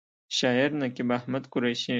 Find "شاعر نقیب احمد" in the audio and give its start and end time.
0.37-1.43